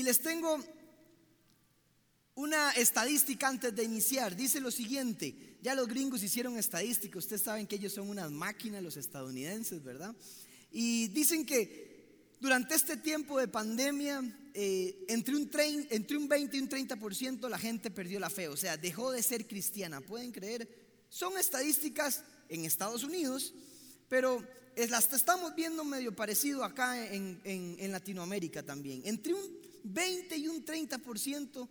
[0.00, 0.58] Y les tengo
[2.34, 4.34] una estadística antes de iniciar.
[4.34, 8.82] Dice lo siguiente, ya los gringos hicieron estadística, ustedes saben que ellos son unas máquinas,
[8.82, 10.16] los estadounidenses, ¿verdad?
[10.72, 14.22] Y dicen que durante este tiempo de pandemia,
[14.54, 15.50] eh, entre, un
[15.90, 19.22] entre un 20 y un 30% la gente perdió la fe, o sea, dejó de
[19.22, 20.66] ser cristiana, ¿pueden creer?
[21.10, 23.52] Son estadísticas en Estados Unidos,
[24.08, 24.42] pero
[24.88, 29.02] las estamos viendo medio parecido acá en, en Latinoamérica también.
[29.04, 31.68] Entre un 20 y un 30%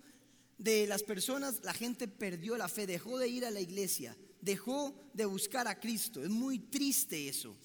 [0.58, 4.94] de las personas, la gente perdió la fe, dejó de ir a la iglesia, dejó
[5.14, 6.22] de buscar a Cristo.
[6.24, 7.56] Es muy triste eso.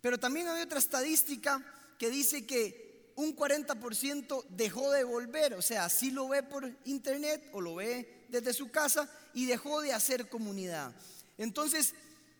[0.00, 1.64] Pero también hay otra estadística
[1.98, 7.48] que dice que un 40% dejó de volver, o sea, si lo ve por internet
[7.52, 10.94] o lo ve desde su casa y dejó de hacer comunidad.
[11.38, 11.94] Entonces,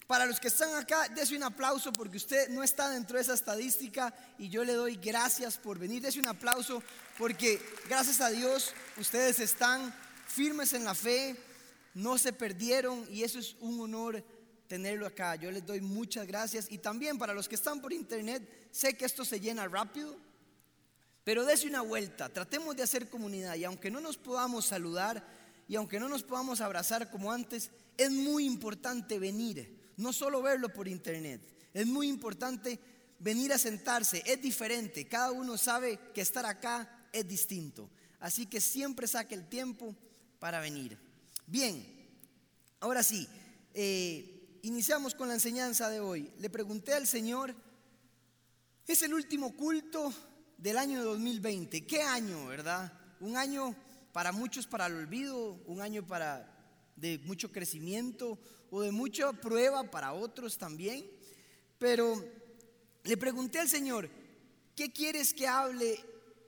[0.06, 3.34] para los que están acá, dése un aplauso porque usted no está dentro de esa
[3.34, 6.00] estadística y yo le doy gracias por venir.
[6.00, 6.82] Dese un aplauso
[7.18, 9.92] porque gracias a Dios ustedes están
[10.28, 11.36] firmes en la fe,
[11.94, 14.22] no se perdieron y eso es un honor
[14.68, 15.34] tenerlo acá.
[15.34, 19.06] Yo les doy muchas gracias y también para los que están por internet, sé que
[19.06, 20.16] esto se llena rápido,
[21.24, 25.26] pero dése una vuelta, tratemos de hacer comunidad y aunque no nos podamos saludar
[25.66, 30.72] y aunque no nos podamos abrazar como antes, es muy importante venir no solo verlo
[30.72, 31.40] por internet.
[31.72, 32.78] Es muy importante
[33.18, 35.06] venir a sentarse, es diferente.
[35.06, 37.90] Cada uno sabe que estar acá es distinto.
[38.20, 39.94] Así que siempre saque el tiempo
[40.38, 40.98] para venir.
[41.46, 41.84] Bien,
[42.80, 43.28] ahora sí,
[43.74, 46.30] eh, iniciamos con la enseñanza de hoy.
[46.38, 47.54] Le pregunté al Señor,
[48.86, 50.12] es el último culto
[50.56, 51.86] del año 2020.
[51.86, 52.92] ¿Qué año, verdad?
[53.20, 53.74] Un año
[54.12, 56.52] para muchos para el olvido, un año para
[56.96, 58.38] de mucho crecimiento,
[58.70, 61.08] o de mucha prueba para otros también.
[61.78, 62.24] Pero
[63.04, 64.08] le pregunté al Señor,
[64.74, 65.98] ¿qué quieres que hable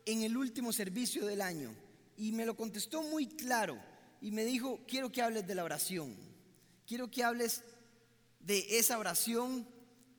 [0.07, 1.75] en el último servicio del año?
[2.17, 3.79] Y me lo contestó muy claro
[4.21, 6.17] y me dijo, quiero que hables de la oración.
[6.87, 7.63] Quiero que hables
[8.41, 9.69] de esa oración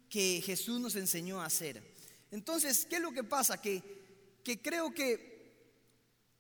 [0.10, 1.84] que Jesús nos enseñó a hacer.
[2.32, 3.62] Entonces, ¿qué es lo que pasa?
[3.62, 3.84] Que,
[4.44, 5.30] que creo que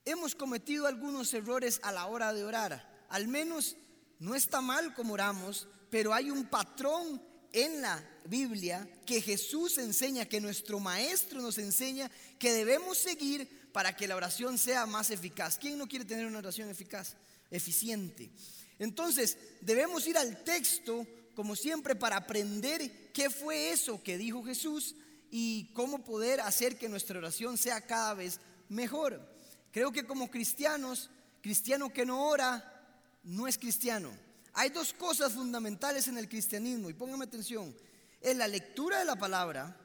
[0.05, 3.05] hemos cometido algunos errores a la hora de orar.
[3.09, 3.75] Al menos
[4.19, 7.21] no está mal como oramos, pero hay un patrón
[7.51, 13.95] en la Biblia que Jesús enseña, que nuestro maestro nos enseña, que debemos seguir para
[13.95, 15.57] que la oración sea más eficaz.
[15.57, 17.15] ¿Quién no quiere tener una oración eficaz,
[17.49, 18.29] eficiente?
[18.77, 24.95] Entonces, debemos ir al texto, como siempre, para aprender qué fue eso que dijo Jesús
[25.31, 29.27] y cómo poder hacer que nuestra oración sea cada vez mejor.
[29.71, 31.09] Creo que como cristianos,
[31.41, 32.78] cristiano que no ora,
[33.23, 34.11] no es cristiano.
[34.53, 37.75] Hay dos cosas fundamentales en el cristianismo, y póngame atención,
[38.21, 39.79] es la lectura de la palabra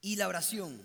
[0.00, 0.82] y la oración.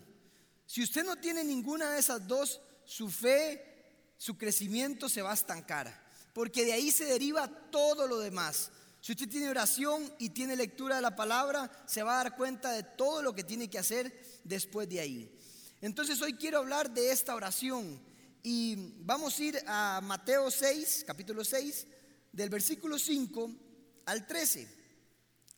[0.66, 5.36] Si usted no tiene ninguna de esas dos, su fe, su crecimiento se va a
[5.36, 8.72] estancar, porque de ahí se deriva todo lo demás.
[9.00, 12.72] Si usted tiene oración y tiene lectura de la palabra, se va a dar cuenta
[12.72, 15.32] de todo lo que tiene que hacer después de ahí.
[15.82, 18.02] Entonces hoy quiero hablar de esta oración
[18.50, 21.86] y vamos a ir a Mateo 6, capítulo 6,
[22.32, 23.52] del versículo 5
[24.06, 24.66] al 13.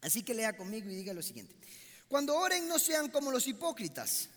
[0.02, 1.56] Así que lea conmigo y diga lo siguiente.
[2.08, 4.30] Cuando oren no sean como los hipócritas,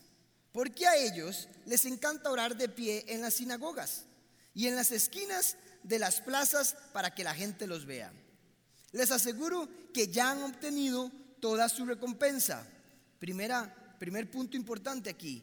[0.52, 4.04] porque a ellos les encanta orar de pie en las sinagogas
[4.52, 8.12] y en las esquinas de las plazas para que la gente los vea.
[8.90, 12.66] Les aseguro que ya han obtenido toda su recompensa.
[13.18, 15.42] Primera, primer punto importante aquí.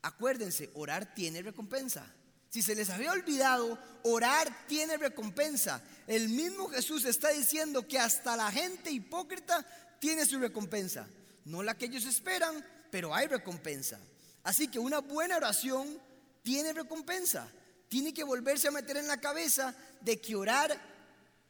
[0.00, 2.10] Acuérdense, orar tiene recompensa.
[2.52, 5.82] Si se les había olvidado, orar tiene recompensa.
[6.06, 9.64] El mismo Jesús está diciendo que hasta la gente hipócrita
[9.98, 11.08] tiene su recompensa.
[11.46, 13.98] No la que ellos esperan, pero hay recompensa.
[14.42, 15.98] Así que una buena oración
[16.42, 17.48] tiene recompensa.
[17.88, 20.78] Tiene que volverse a meter en la cabeza de que orar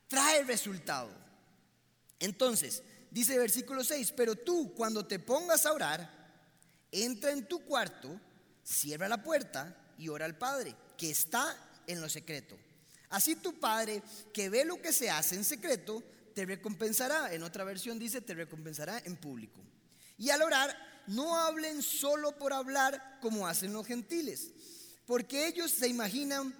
[0.06, 1.10] trae resultado.
[2.20, 2.80] Entonces,
[3.10, 6.08] dice el versículo 6, pero tú cuando te pongas a orar,
[6.92, 8.20] entra en tu cuarto,
[8.62, 11.56] cierra la puerta y ora al Padre que está
[11.86, 12.56] en lo secreto.
[13.10, 14.02] Así tu Padre,
[14.32, 16.02] que ve lo que se hace en secreto,
[16.34, 17.34] te recompensará.
[17.34, 19.60] En otra versión dice, te recompensará en público.
[20.16, 20.74] Y al orar,
[21.06, 24.50] no hablen solo por hablar como hacen los gentiles,
[25.06, 26.54] porque ellos se imaginan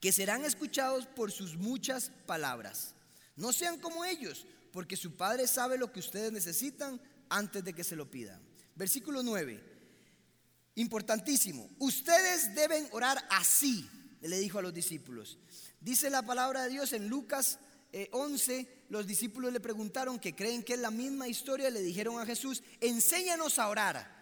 [0.00, 2.94] que serán escuchados por sus muchas palabras.
[3.36, 7.84] No sean como ellos, porque su Padre sabe lo que ustedes necesitan antes de que
[7.84, 8.40] se lo pidan.
[8.74, 9.62] Versículo 9.
[10.76, 11.68] Importantísimo.
[11.78, 13.88] Ustedes deben orar así,
[14.20, 15.38] le dijo a los discípulos.
[15.80, 17.58] Dice la palabra de Dios en Lucas
[18.12, 22.20] 11, eh, los discípulos le preguntaron que creen que es la misma historia, le dijeron
[22.20, 24.20] a Jesús, enséñanos a orar.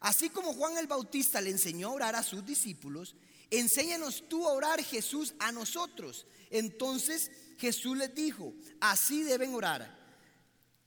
[0.00, 3.14] Así como Juan el Bautista le enseñó a orar a sus discípulos,
[3.50, 6.26] enséñanos tú a orar Jesús a nosotros.
[6.50, 9.98] Entonces Jesús les dijo, así deben orar.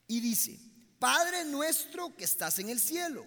[0.08, 0.58] Y dice,
[0.98, 3.26] Padre nuestro que estás en el cielo,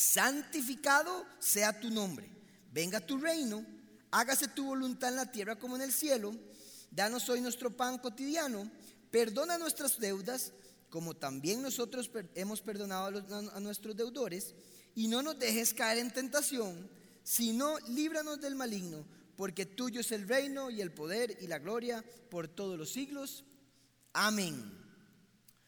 [0.00, 2.26] santificado sea tu nombre,
[2.72, 3.66] venga tu reino,
[4.10, 6.34] hágase tu voluntad en la tierra como en el cielo,
[6.90, 8.70] danos hoy nuestro pan cotidiano,
[9.10, 10.52] perdona nuestras deudas,
[10.88, 13.22] como también nosotros hemos perdonado
[13.54, 14.54] a, nuestros deudores
[14.94, 16.88] y no nos dejes caer en tentación,
[17.22, 19.04] sino líbranos del maligno,
[19.36, 23.44] porque tuyo es el reino y el poder y la gloria por todos los siglos.
[24.14, 24.72] Amén.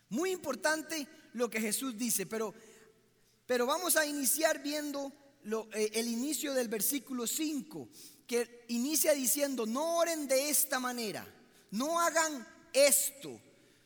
[0.09, 2.55] Muy importante lo que Jesús dice, pero,
[3.53, 5.13] pero vamos a iniciar viendo
[5.75, 7.87] eh, el inicio del versículo 5,
[8.27, 11.27] que inicia diciendo, no oren de esta manera,
[11.71, 13.39] no hagan esto,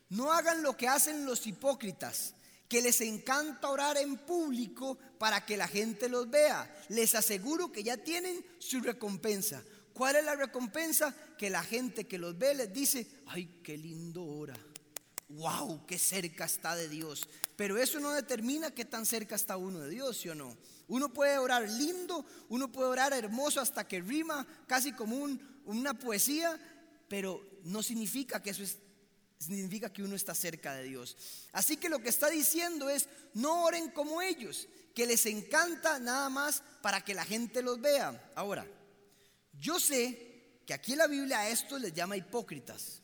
[0.07, 2.33] no hagan lo que hacen los hipócritas
[2.69, 6.73] que les encanta orar en público para que la gente los vea.
[6.87, 9.61] Les aseguro que ya tienen su recompensa.
[9.91, 11.13] ¿Cuál es la recompensa?
[11.37, 14.55] Que la gente que los ve les dice, ay, qué lindo ora.
[15.29, 17.27] Wow, qué cerca está de Dios.
[17.55, 20.57] Pero eso no determina qué tan cerca está uno de Dios, ¿sí o no?
[20.87, 25.17] Uno puede orar lindo, uno puede orar hermoso hasta que rima casi como
[25.65, 26.57] una poesía,
[27.09, 28.77] pero no significa que eso es
[29.39, 31.15] significa que uno está cerca de Dios.
[31.51, 36.29] Así que lo que está diciendo es, no oren como ellos, que les encanta nada
[36.29, 38.31] más para que la gente los vea.
[38.35, 38.65] Ahora,
[39.53, 43.01] yo sé que aquí en la Biblia a esto les llama hipócritas.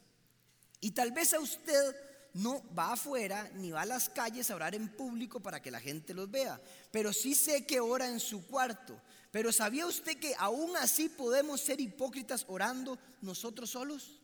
[0.80, 1.96] Y tal vez a usted
[2.34, 5.80] no va afuera ni va a las calles a orar en público para que la
[5.80, 6.60] gente los vea,
[6.92, 9.00] pero sí sé que ora en su cuarto.
[9.32, 14.20] Pero ¿sabía usted que aún así podemos ser hipócritas orando nosotros solos?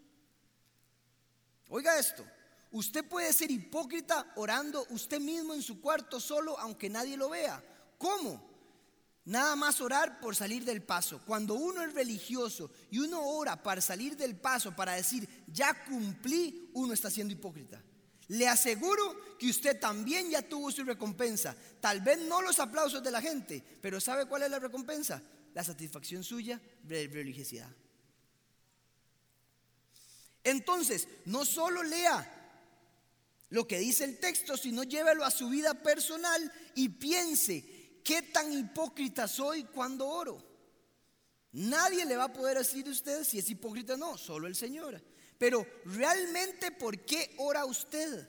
[1.70, 2.26] Oiga esto,
[2.72, 7.64] usted puede ser hipócrita orando usted mismo en su cuarto solo aunque nadie lo vea.
[7.98, 8.50] ¿Cómo?
[9.26, 11.22] Nada más orar por salir del paso.
[11.26, 16.72] Cuando uno es religioso y uno ora para salir del paso, para decir, ya cumplí,
[16.74, 17.80] uno está siendo hipócrita.
[18.30, 21.56] Le aseguro que usted también ya tuvo su recompensa.
[21.80, 25.22] Tal vez no los aplausos de la gente, pero ¿sabe cuál es la recompensa?
[25.54, 27.70] La satisfacción suya de religiosidad.
[30.44, 32.36] Entonces, no solo lea
[33.50, 38.54] lo que dice el texto, sino llévelo a su vida personal y piense, ¿qué tan
[38.54, 40.46] hipócrita soy cuando oro?
[41.52, 44.56] Nadie le va a poder decir a usted si es hipócrita o no, solo el
[44.56, 45.02] Señor.
[45.40, 48.28] Pero realmente, ¿por qué ora usted?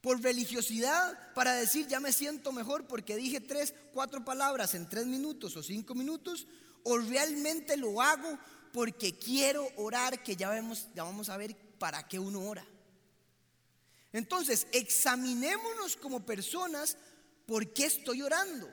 [0.00, 1.34] ¿Por religiosidad?
[1.34, 5.62] Para decir, ya me siento mejor porque dije tres, cuatro palabras en tres minutos o
[5.62, 6.46] cinco minutos.
[6.84, 8.38] ¿O realmente lo hago
[8.72, 12.64] porque quiero orar, que ya, vemos, ya vamos a ver para qué uno ora.
[14.12, 16.96] Entonces, examinémonos como personas
[17.46, 18.68] por qué estoy orando.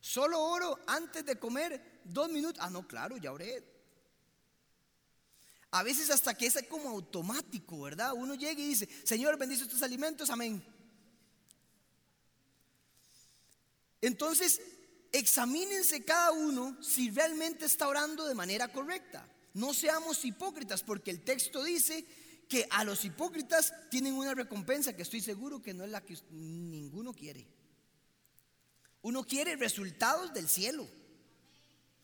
[0.00, 2.62] Solo oro antes de comer dos minutos.
[2.62, 3.79] Ah, no, claro, ya oré.
[5.72, 8.12] A veces hasta que es como automático, ¿verdad?
[8.14, 10.64] Uno llega y dice, Señor, bendice estos alimentos, amén.
[14.00, 14.60] Entonces,
[15.12, 19.28] examínense cada uno si realmente está orando de manera correcta.
[19.54, 22.04] No seamos hipócritas, porque el texto dice
[22.48, 26.18] que a los hipócritas tienen una recompensa que estoy seguro que no es la que
[26.30, 27.46] ninguno quiere.
[29.02, 30.88] Uno quiere resultados del cielo.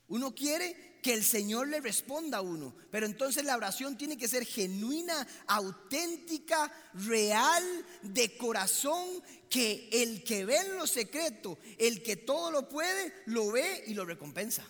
[0.09, 2.75] Uno quiere que el Señor le responda a uno.
[2.91, 7.63] Pero entonces la oración tiene que ser genuina, auténtica, real,
[8.03, 13.53] de corazón, que el que ve en lo secreto, el que todo lo puede, lo
[13.53, 14.65] ve y lo recompensa.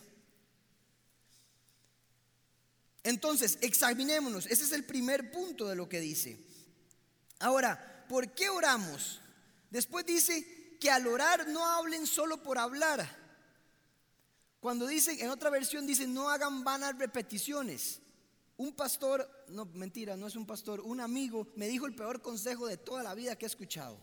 [3.03, 4.47] Entonces, examinémonos.
[4.47, 6.39] Ese es el primer punto de lo que dice.
[7.39, 9.21] Ahora, ¿por qué oramos?
[9.71, 13.26] Después dice que al orar no hablen solo por hablar
[14.67, 18.01] cuando dicen, en otra versión dice, no hagan vanas repeticiones.
[18.57, 22.67] Un pastor, no, mentira, no es un pastor, un amigo me dijo el peor consejo
[22.67, 23.97] de toda la vida que he escuchado.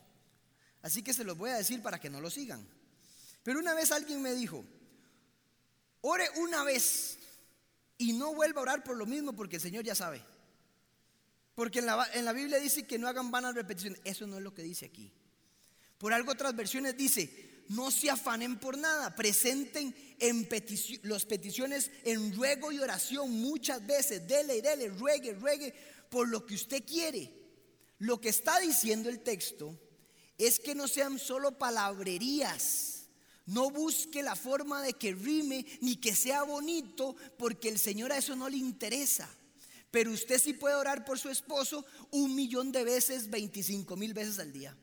[0.80, 2.66] Así que se los voy a decir para que no lo sigan.
[3.42, 4.64] Pero una vez alguien me dijo,
[6.00, 7.18] ore una vez
[7.98, 10.22] y no vuelva a orar por lo mismo porque el Señor ya sabe.
[11.54, 14.00] Porque en la, en la Biblia dice que no hagan vanas repeticiones.
[14.02, 15.12] Eso no es lo que dice aquí.
[15.98, 20.48] Por algo otras versiones dice, no se afanen por nada, presenten en
[21.02, 25.74] las peticiones en ruego y oración muchas veces, dele y dele, ruegue, ruegue
[26.10, 27.32] por lo que usted quiere.
[27.98, 29.78] Lo que está diciendo el texto
[30.38, 33.08] es que no sean solo palabrerías.
[33.46, 38.18] No busque la forma de que rime ni que sea bonito, porque el Señor a
[38.18, 39.28] eso no le interesa.
[39.90, 44.38] Pero usted sí puede orar por su esposo un millón de veces, 25 mil veces
[44.38, 44.76] al día.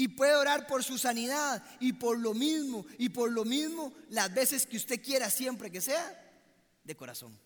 [0.00, 4.32] Y puede orar por su sanidad y por lo mismo, y por lo mismo las
[4.32, 6.40] veces que usted quiera, siempre que sea,
[6.82, 7.38] de corazón.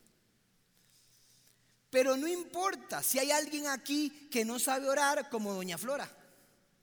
[1.89, 6.09] Pero no importa si hay alguien aquí que no sabe orar como doña Flora,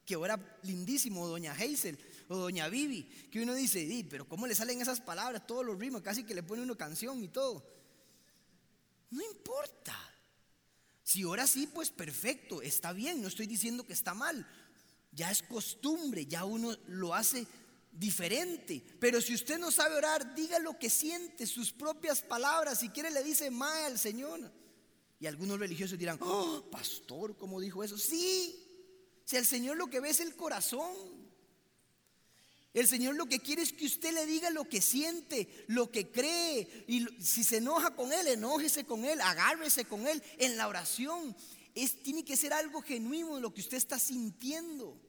[0.04, 1.98] que ora lindísimo, doña Hazel
[2.28, 6.02] o doña Vivi, que uno dice, pero ¿cómo le salen esas palabras, todos los ritmos,
[6.02, 7.66] casi que le pone una canción y todo?
[9.08, 9.98] No importa.
[11.02, 14.46] Si ora así, pues perfecto, está bien, no estoy diciendo que está mal
[15.12, 17.46] ya es costumbre, ya uno lo hace
[17.92, 18.82] diferente.
[18.98, 22.80] Pero si usted no sabe orar, diga lo que siente, sus propias palabras.
[22.80, 24.50] Si quiere, le dice más al Señor.
[25.20, 27.96] Y algunos religiosos dirán, oh, pastor, ¿cómo dijo eso?
[27.96, 28.58] Sí,
[29.24, 31.22] si el Señor lo que ve es el corazón.
[32.74, 36.10] El Señor lo que quiere es que usted le diga lo que siente, lo que
[36.10, 36.86] cree.
[36.88, 41.36] Y si se enoja con Él, enójese con Él, agárrese con Él en la oración
[41.74, 45.00] es, tiene que ser algo genuino en lo que usted está sintiendo.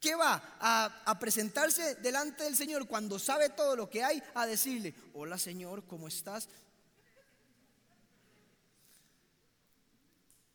[0.00, 0.56] ¿Qué va?
[0.60, 5.38] A, a, presentarse delante del Señor cuando sabe todo lo que hay, a decirle, hola
[5.38, 6.48] Señor, ¿cómo estás?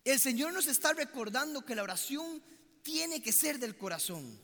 [0.03, 2.41] El Señor nos está recordando que la oración
[2.81, 4.39] tiene que ser del corazón,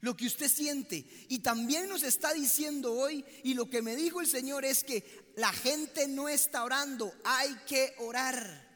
[0.00, 1.06] lo que usted siente.
[1.28, 5.32] Y también nos está diciendo hoy, y lo que me dijo el Señor es que
[5.36, 8.69] la gente no está orando, hay que orar.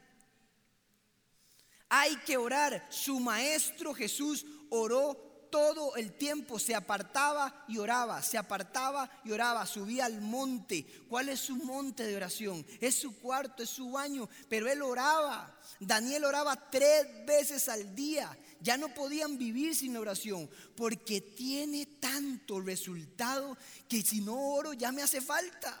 [1.89, 2.85] Hay que orar.
[2.89, 5.25] Su maestro Jesús oró
[5.55, 10.85] todo el tiempo, se apartaba y oraba, se apartaba y oraba, subía al monte.
[11.07, 12.65] ¿Cuál es su monte de oración?
[12.81, 15.57] Es su cuarto, es su baño, pero él oraba.
[15.79, 18.37] Daniel oraba tres veces al día.
[18.59, 24.91] Ya no podían vivir sin oración, porque tiene tanto resultado que si no oro ya
[24.91, 25.79] me hace falta.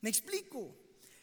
[0.00, 0.74] ¿Me explico?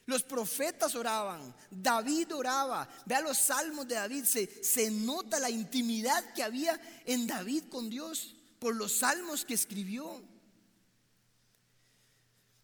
[0.06, 2.88] Los profetas oraban, David oraba.
[3.06, 7.90] Vea los salmos de David, se, se nota la intimidad que había en David con
[7.90, 10.22] Dios por los salmos que escribió.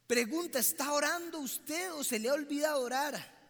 [0.06, 3.42] Pregunta, ¿está orando usted o se le ha olvidado orar?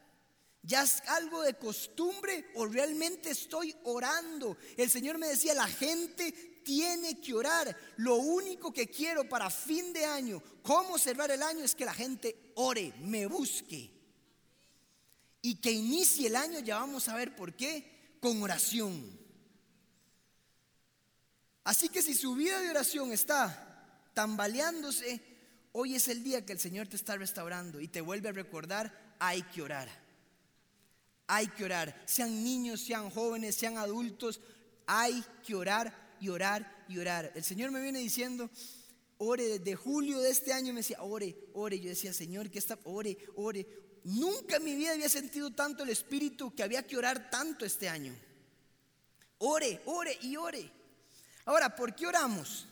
[0.64, 4.58] ¿Ya es algo de costumbre o realmente estoy orando?
[4.78, 7.75] El Señor me decía, la gente tiene que orar.
[7.98, 11.94] Lo único que quiero para fin de año, cómo cerrar el año, es que la
[11.94, 13.91] gente ore, me busque.
[15.41, 19.20] Y que inicie el año, ya vamos a ver por qué, con oración.
[21.63, 25.22] Así que si su vida de oración está tambaleándose,
[25.72, 29.15] hoy es el día que el Señor te está restaurando y te vuelve a recordar,
[29.20, 29.89] hay que orar.
[31.27, 32.03] Hay que orar.
[32.06, 34.41] Sean niños, sean jóvenes, sean adultos,
[34.86, 37.32] hay que orar y orar y orar.
[37.36, 38.50] El Señor me viene diciendo,
[39.18, 41.80] ore desde julio de este año, me decía, ore, ore.
[41.80, 43.68] Yo decía, Señor, que está, ore, ore.
[44.04, 47.90] Nunca en mi vida había sentido tanto el Espíritu que había que orar tanto este
[47.90, 48.16] año.
[49.40, 50.72] Ore, ore y ore.
[51.46, 52.68] Ahora, ¿por qué oramos?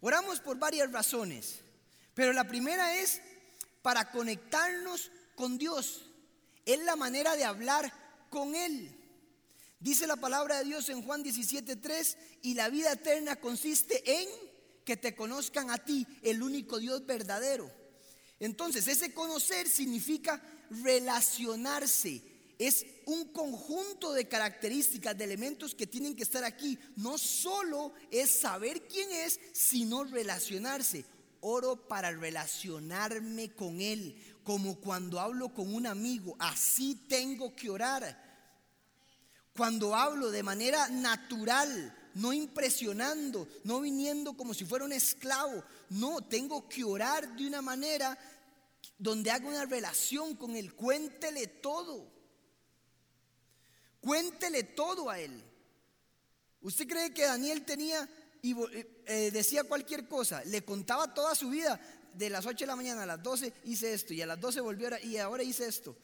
[0.00, 1.60] Oramos por varias razones,
[2.14, 3.20] pero la primera es
[3.82, 6.06] para conectarnos con Dios.
[6.64, 7.92] Es la manera de hablar
[8.30, 9.01] con Él.
[9.82, 14.28] Dice la palabra de Dios en Juan 17:3, y la vida eterna consiste en
[14.84, 17.68] que te conozcan a ti, el único Dios verdadero.
[18.38, 22.22] Entonces, ese conocer significa relacionarse.
[22.60, 26.78] Es un conjunto de características, de elementos que tienen que estar aquí.
[26.94, 31.04] No solo es saber quién es, sino relacionarse.
[31.40, 36.36] Oro para relacionarme con Él, como cuando hablo con un amigo.
[36.38, 38.31] Así tengo que orar.
[39.56, 45.62] Cuando hablo de manera natural, no impresionando, no viniendo como si fuera un esclavo.
[45.90, 48.18] No, tengo que orar de una manera
[48.98, 50.74] donde haga una relación con Él.
[50.74, 52.10] Cuéntele todo.
[54.00, 55.42] Cuéntele todo a Él.
[56.62, 58.08] ¿Usted cree que Daniel tenía
[58.40, 60.42] y eh, eh, decía cualquier cosa?
[60.44, 61.80] Le contaba toda su vida.
[62.14, 64.60] De las 8 de la mañana a las 12 hice esto y a las 12
[64.60, 65.96] volvió y ahora hice esto.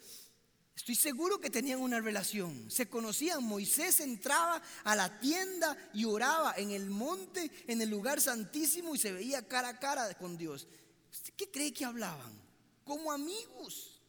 [0.79, 3.43] Estoy seguro que tenían una relación, se conocían.
[3.43, 8.99] Moisés entraba a la tienda y oraba en el monte, en el lugar santísimo y
[8.99, 10.69] se veía cara a cara con Dios.
[11.11, 12.33] ¿Usted qué cree que hablaban?
[12.85, 14.01] Como amigos.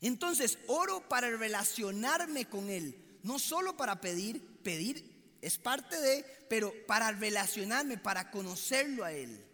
[0.00, 6.72] Entonces, oro para relacionarme con Él, no solo para pedir, pedir es parte de, pero
[6.86, 9.44] para relacionarme, para conocerlo a Él.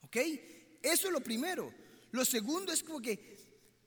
[0.00, 0.16] ¿Ok?
[0.80, 1.70] Eso es lo primero.
[2.12, 3.39] Lo segundo es como que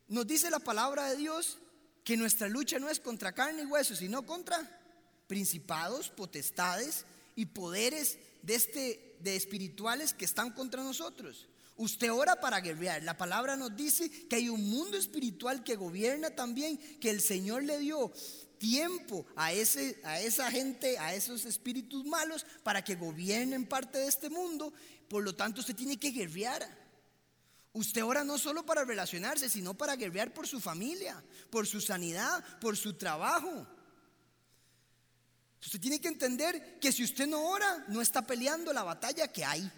[0.07, 1.57] nos dice la palabra de Dios
[2.03, 4.79] que nuestra lucha no es contra carne y hueso, sino contra
[5.27, 7.05] principados, potestades
[7.36, 11.48] y poderes de, este, de espirituales que están contra nosotros.
[11.75, 13.01] Usted ora para guerrear.
[13.03, 17.63] La palabra nos dice que hay un mundo espiritual que gobierna también, que el Señor
[17.63, 18.12] le dio
[18.60, 24.07] tiempo a, ese, a esa gente, a esos espíritus malos, para que gobiernen parte de
[24.07, 24.72] este mundo.
[25.07, 26.82] Por lo tanto, usted tiene que guerrear.
[27.74, 32.44] Usted ora no solo para relacionarse, sino para guerrear por su familia, por su sanidad,
[32.60, 33.68] por su trabajo.
[35.60, 39.44] Usted tiene que entender que si usted no ora, no está peleando la batalla que
[39.44, 39.72] hay,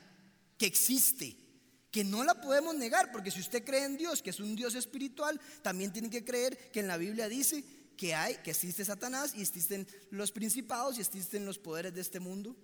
[0.57, 1.37] que existe,
[1.89, 4.75] que no la podemos negar, porque si usted cree en Dios, que es un Dios
[4.75, 7.63] espiritual, también tiene que creer que en la Biblia dice
[7.95, 12.19] que hay, que existe Satanás y existen los principados y existen los poderes de este
[12.19, 12.57] mundo.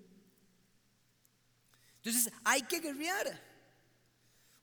[2.04, 3.51] Entonces hay que guerrear.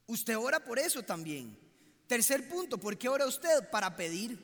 [0.09, 1.57] Usted ora por eso también.
[2.07, 3.71] Tercer punto, ¿por qué ora usted?
[3.71, 4.43] Para pedir.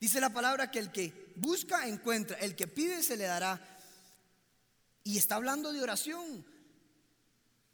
[0.00, 2.38] Dice la palabra que el que busca, encuentra.
[2.38, 3.60] El que pide, se le dará.
[5.04, 6.44] Y está hablando de oración.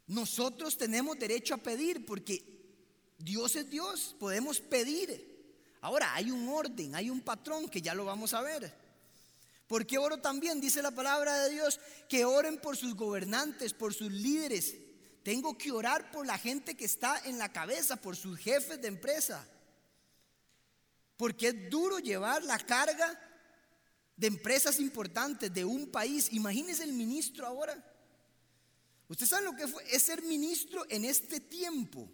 [0.07, 2.43] Nosotros tenemos derecho a pedir porque
[3.17, 4.15] Dios es Dios.
[4.19, 5.33] Podemos pedir.
[5.81, 8.75] Ahora, hay un orden, hay un patrón que ya lo vamos a ver.
[9.67, 11.79] Porque oro también, dice la palabra de Dios,
[12.09, 14.75] que oren por sus gobernantes, por sus líderes.
[15.25, 18.87] Tengo que orar por la gente que está en la cabeza, por sus jefes de
[18.87, 19.43] empresa.
[21.17, 23.19] Porque es duro llevar la carga
[24.15, 26.31] de empresas importantes de un país.
[26.31, 27.75] Imagínese el ministro ahora.
[29.07, 32.07] Usted sabe lo que fue, es ser ministro en este tiempo.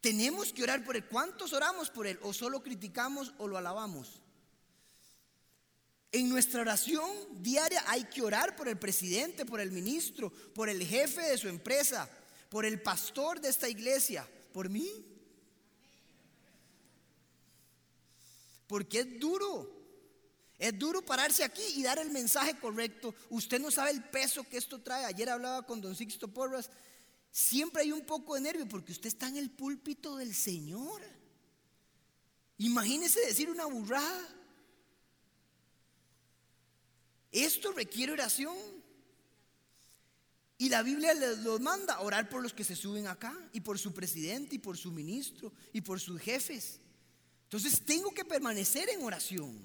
[0.00, 1.04] Tenemos que orar por él.
[1.04, 2.18] ¿Cuántos oramos por él?
[2.22, 4.22] ¿O solo criticamos o lo alabamos?
[6.10, 7.10] En nuestra oración
[7.42, 11.48] diaria hay que orar por el presidente, por el ministro, por el jefe de su
[11.48, 12.08] empresa,
[12.48, 14.88] por el pastor de esta iglesia, por mí.
[18.66, 19.76] Porque es duro.
[20.58, 23.14] Es duro pararse aquí y dar el mensaje correcto.
[23.30, 25.04] Usted no sabe el peso que esto trae.
[25.04, 26.68] Ayer hablaba con don Sixto Porras
[27.30, 31.02] siempre hay un poco de nervio porque usted está en el púlpito del Señor.
[32.58, 34.37] Imagínese decir una burrada.
[37.32, 38.56] Esto requiere oración.
[40.56, 43.78] Y la Biblia les los manda orar por los que se suben acá, y por
[43.78, 46.80] su presidente, y por su ministro, y por sus jefes.
[47.44, 49.64] Entonces tengo que permanecer en oración.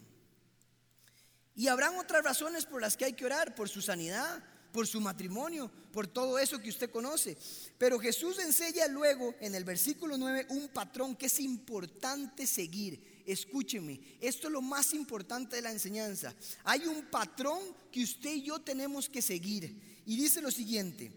[1.55, 4.99] Y habrán otras razones por las que hay que orar, por su sanidad, por su
[4.99, 7.37] matrimonio, por todo eso que usted conoce.
[7.77, 13.12] Pero Jesús enseña luego en el versículo 9 un patrón que es importante seguir.
[13.25, 16.33] Escúcheme, esto es lo más importante de la enseñanza.
[16.63, 20.01] Hay un patrón que usted y yo tenemos que seguir.
[20.05, 21.11] Y dice lo siguiente,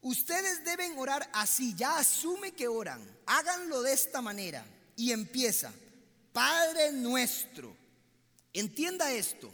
[0.00, 4.66] ustedes deben orar así, ya asume que oran, háganlo de esta manera.
[4.96, 5.72] Y empieza,
[6.32, 7.76] Padre nuestro,
[8.52, 9.52] entienda esto,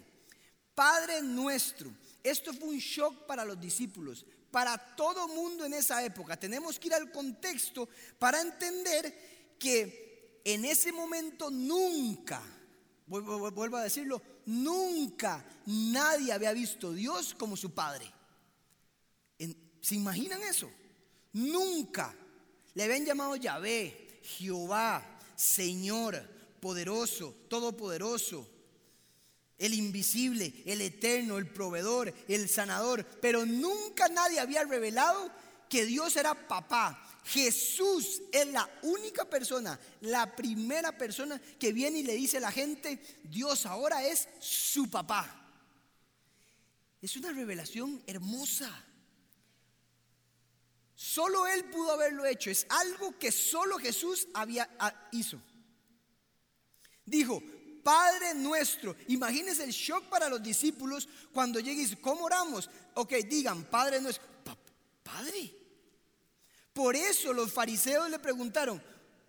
[0.74, 1.92] Padre nuestro.
[2.22, 6.38] Esto fue un shock para los discípulos, para todo mundo en esa época.
[6.38, 10.13] Tenemos que ir al contexto para entender que
[10.44, 12.42] en ese momento nunca,
[13.06, 18.12] vuelvo a decirlo, nunca nadie había visto a Dios como su Padre.
[19.80, 20.70] ¿Se imaginan eso?
[21.32, 22.14] Nunca
[22.74, 26.22] le habían llamado Yahvé, Jehová, Señor,
[26.60, 28.48] poderoso, todopoderoso
[29.58, 33.04] el invisible, el eterno, el proveedor, el sanador.
[33.20, 35.30] Pero nunca nadie había revelado
[35.68, 37.00] que Dios era papá.
[37.24, 42.52] Jesús es la única persona, la primera persona que viene y le dice a la
[42.52, 45.40] gente, Dios ahora es su papá.
[47.00, 48.70] Es una revelación hermosa.
[50.94, 52.50] Solo Él pudo haberlo hecho.
[52.50, 55.40] Es algo que solo Jesús había, ah, hizo.
[57.06, 57.42] Dijo,
[57.82, 58.96] Padre nuestro.
[59.08, 62.68] Imagínense el shock para los discípulos cuando llegue y dice, ¿cómo oramos?
[62.94, 64.24] Ok, digan, Padre nuestro.
[65.02, 65.63] Padre.
[66.74, 68.82] Por eso los fariseos le preguntaron,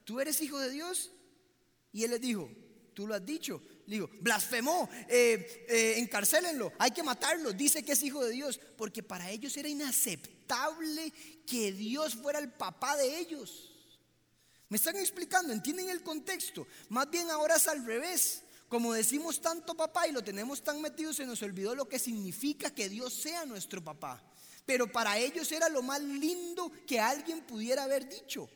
[0.03, 1.12] ¿tú eres hijo de Dios?
[1.93, 2.49] Y él les dijo,
[2.93, 3.62] tú lo has dicho.
[3.86, 7.53] Le dijo, blasfemó, eh, eh, encarcélenlo, hay que matarlo.
[7.53, 11.13] Dice que es hijo de Dios, porque para ellos era inaceptable
[11.45, 13.71] que Dios fuera el papá de ellos.
[14.69, 15.53] ¿Me están explicando?
[15.53, 16.67] ¿Entienden el contexto?
[16.89, 18.41] Más bien ahora es al revés.
[18.67, 22.73] Como decimos tanto papá y lo tenemos tan metido, se nos olvidó lo que significa
[22.73, 24.23] que Dios sea nuestro papá.
[24.65, 28.49] Pero para ellos era lo más lindo que alguien pudiera haber dicho.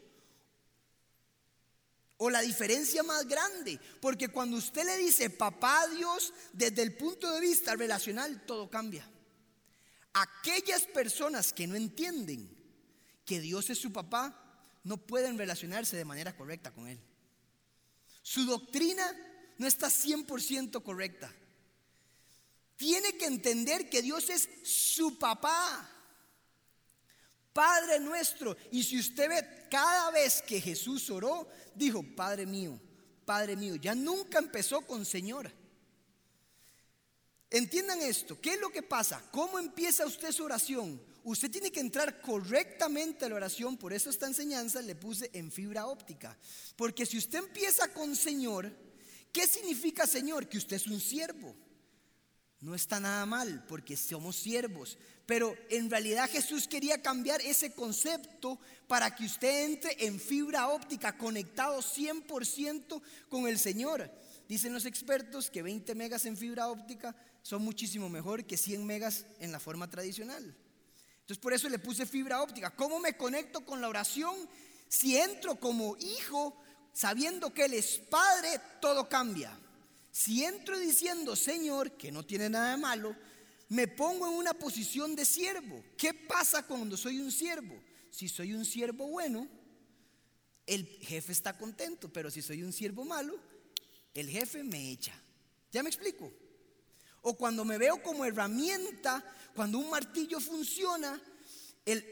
[2.17, 6.97] O la diferencia más grande, porque cuando usted le dice papá a Dios, desde el
[6.97, 9.09] punto de vista relacional, todo cambia.
[10.13, 12.57] Aquellas personas que no entienden
[13.23, 14.35] que Dios es su papá,
[14.83, 16.99] no pueden relacionarse de manera correcta con Él.
[18.21, 19.05] Su doctrina
[19.57, 21.33] no está 100% correcta.
[22.75, 25.98] Tiene que entender que Dios es su papá,
[27.59, 28.55] Padre nuestro.
[28.71, 31.45] Y si usted ve cada vez que Jesús oró,
[31.75, 32.79] dijo, Padre mío,
[33.25, 35.51] Padre mío, ya nunca empezó con Señor.
[37.49, 39.21] Entiendan esto, ¿qué es lo que pasa?
[39.31, 41.01] ¿Cómo empieza usted su oración?
[41.25, 45.51] Usted tiene que entrar correctamente a la oración, por eso esta enseñanza le puse en
[45.51, 46.37] fibra óptica.
[46.77, 48.71] Porque si usted empieza con Señor,
[49.33, 50.47] ¿qué significa Señor?
[50.47, 51.53] Que usted es un siervo.
[52.61, 54.97] No está nada mal porque somos siervos,
[55.29, 61.19] pero en realidad Jesús quería cambiar ese concepto para que usted entre en fibra óptica,
[61.19, 64.09] conectado 100% con el Señor.
[64.47, 69.27] Dicen los expertos que 20 megas en fibra óptica son muchísimo mejor que 100 megas
[69.39, 70.43] en la forma tradicional.
[71.21, 72.71] Entonces por eso le puse fibra óptica.
[72.71, 74.35] ¿Cómo me conecto con la oración?
[74.87, 76.59] Si entro como hijo,
[76.91, 79.55] sabiendo que Él es Padre, todo cambia.
[80.11, 83.15] Si entro diciendo, Señor, que no tiene nada de malo,
[83.69, 85.83] me pongo en una posición de siervo.
[85.97, 87.79] ¿Qué pasa cuando soy un siervo?
[88.09, 89.47] Si soy un siervo bueno,
[90.65, 93.39] el jefe está contento, pero si soy un siervo malo,
[94.13, 95.13] el jefe me echa.
[95.71, 96.31] ¿Ya me explico?
[97.21, 101.21] O cuando me veo como herramienta, cuando un martillo funciona,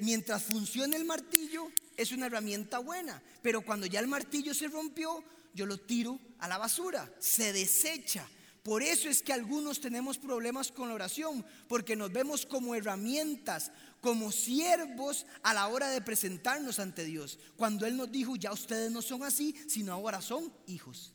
[0.02, 5.24] mientras funciona el martillo es una herramienta buena, pero cuando ya el martillo se rompió,
[5.56, 8.28] yo lo tiro a la basura, se desecha.
[8.68, 13.72] Por eso es que algunos tenemos problemas con la oración, porque nos vemos como herramientas,
[14.02, 17.40] como siervos a la hora de presentarnos ante Dios.
[17.56, 21.14] Cuando Él nos dijo, ya ustedes no son así, sino ahora son hijos.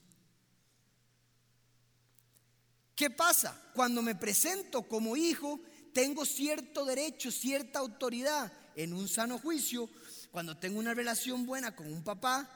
[2.95, 3.61] ¿Qué pasa?
[3.75, 5.61] Cuando me presento como hijo,
[5.93, 9.91] tengo cierto derecho, cierta autoridad en un sano juicio.
[10.31, 12.49] Cuando tengo una relación buena con un papá,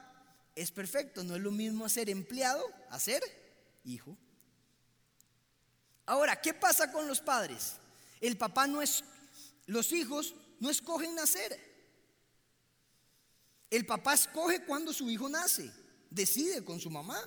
[0.55, 1.23] es perfecto.
[1.23, 3.21] No es lo mismo ser empleado a ser
[3.83, 4.17] hijo.
[6.07, 7.73] Ahora, ¿qué pasa con los padres?
[8.21, 9.03] El papá no es,
[9.65, 11.59] los hijos no escogen nacer.
[13.69, 15.69] El papá escoge cuando su hijo nace,
[16.09, 17.21] decide con su mamá.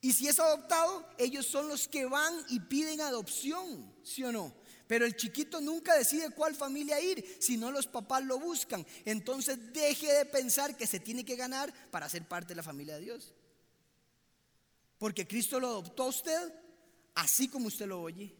[0.00, 4.54] Y si es adoptado, ellos son los que van y piden adopción, ¿sí o no?
[4.86, 8.86] Pero el chiquito nunca decide cuál familia ir, si no los papás lo buscan.
[9.04, 12.94] Entonces deje de pensar que se tiene que ganar para ser parte de la familia
[12.94, 13.34] de Dios.
[14.96, 16.61] Porque Cristo lo adoptó a usted
[17.14, 18.34] así como usted lo oye.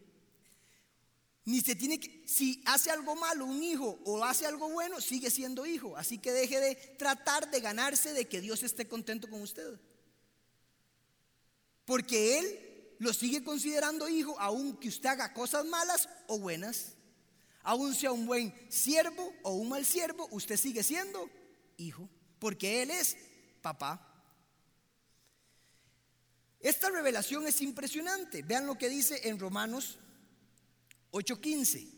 [1.45, 5.31] Ni se tiene que, si hace algo malo un hijo o hace algo bueno, sigue
[5.31, 5.97] siendo hijo.
[5.97, 9.81] Así que deje de tratar de ganarse de que Dios esté contento con usted.
[11.85, 16.95] Porque Él lo sigue considerando hijo, aunque usted haga cosas malas o buenas.
[17.65, 21.29] Aun sea un buen siervo o un mal siervo, usted sigue siendo
[21.77, 22.09] hijo,
[22.39, 23.17] porque Él es
[23.61, 24.12] papá.
[26.62, 28.42] Esta revelación es impresionante.
[28.42, 29.98] Vean lo que dice en Romanos
[31.11, 31.88] 8:15.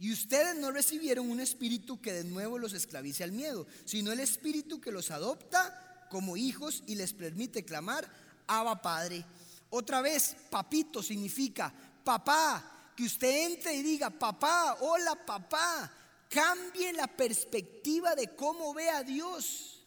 [0.00, 4.20] Y ustedes no recibieron un espíritu que de nuevo los esclavice al miedo, sino el
[4.20, 8.08] espíritu que los adopta como hijos y les permite clamar,
[8.46, 9.24] Abba Padre.
[9.70, 11.72] Otra vez, papito significa
[12.04, 12.92] papá.
[12.96, 15.92] Que usted entre y diga, papá, hola papá.
[16.28, 19.86] Cambie la perspectiva de cómo ve a Dios.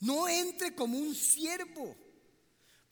[0.00, 2.03] No entre como un siervo.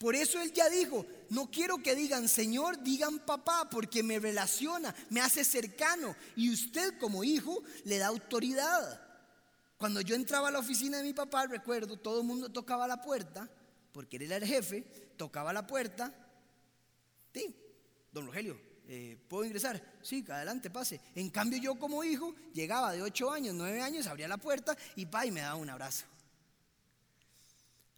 [0.03, 4.93] Por eso él ya dijo, no quiero que digan Señor, digan papá, porque me relaciona,
[5.09, 6.13] me hace cercano.
[6.35, 8.99] Y usted como hijo le da autoridad.
[9.77, 13.01] Cuando yo entraba a la oficina de mi papá, recuerdo, todo el mundo tocaba la
[13.01, 13.49] puerta,
[13.93, 14.81] porque él era el jefe,
[15.15, 16.13] tocaba la puerta.
[17.33, 17.55] Sí,
[18.11, 19.81] don Rogelio, eh, ¿puedo ingresar?
[20.01, 20.99] Sí, adelante, pase.
[21.15, 25.05] En cambio yo como hijo llegaba de 8 años, 9 años, abría la puerta y
[25.05, 26.07] pa, me daba un abrazo.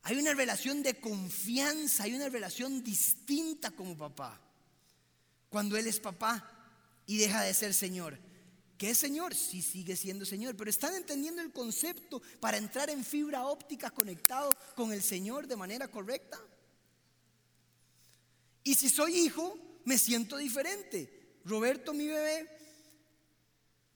[0.08, 4.40] Hay una relación de confianza, hay una relación distinta como papá.
[5.50, 6.48] Cuando Él es papá
[7.08, 8.20] y deja de ser Señor.
[8.78, 9.34] ¿Qué es Señor?
[9.34, 14.56] Sí sigue siendo Señor, pero están entendiendo el concepto para entrar en fibra óptica conectado
[14.76, 16.40] con el Señor de manera correcta.
[18.64, 21.40] Y si soy hijo, me siento diferente.
[21.46, 22.48] Roberto, mi bebé,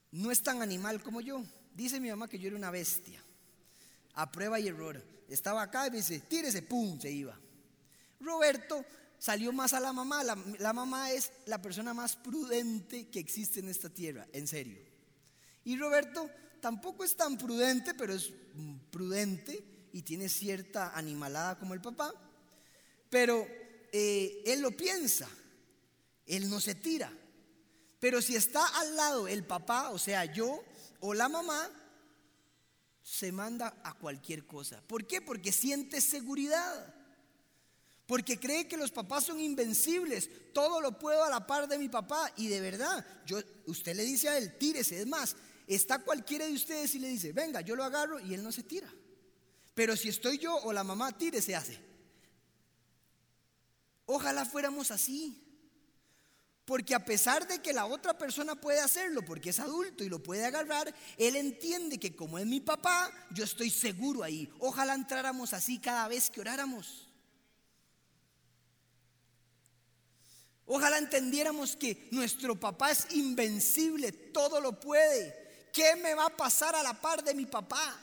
[0.09, 1.43] no es tan animal como yo.
[1.75, 3.23] Dice mi mamá que yo era una bestia.
[4.19, 5.01] A prueba y error.
[5.29, 7.39] Estaba acá y me dice, tírese, pum, se iba.
[8.19, 8.83] Roberto
[9.17, 10.23] salió más a la mamá.
[10.25, 14.77] La, mamá es la persona más prudente que existe en esta tierra, en serio.
[15.63, 16.29] Y Roberto
[16.59, 18.33] tampoco es tan prudente, pero es
[18.91, 22.13] prudente y tiene cierta animalada como el papá.
[23.09, 23.47] Pero
[23.93, 25.29] eh, él lo piensa,
[26.25, 27.09] él no se tira.
[28.01, 30.61] Pero si está al lado el papá, o sea, yo
[30.99, 31.69] o la mamá,
[33.03, 34.81] se manda a cualquier cosa.
[34.85, 35.21] ¿Por qué?
[35.21, 36.93] Porque siente seguridad.
[38.05, 40.29] Porque cree que los papás son invencibles.
[40.53, 42.31] Todo lo puedo a la par de mi papá.
[42.37, 44.99] Y de verdad, yo, usted le dice a él, tírese.
[44.99, 45.35] Es más,
[45.67, 48.63] está cualquiera de ustedes y le dice, venga, yo lo agarro y él no se
[48.63, 48.91] tira.
[49.75, 51.79] Pero si estoy yo o la mamá, tírese, hace.
[54.05, 55.48] Ojalá fuéramos así.
[56.69, 60.21] Porque a pesar de que la otra persona puede hacerlo porque es adulto y lo
[60.21, 64.47] puede agarrar, él entiende que como es mi papá, yo estoy seguro ahí.
[64.59, 67.09] Ojalá entráramos así cada vez que oráramos.
[70.67, 75.69] Ojalá entendiéramos que nuestro papá es invencible, todo lo puede.
[75.73, 77.99] ¿Qué me va a pasar a la par de mi papá?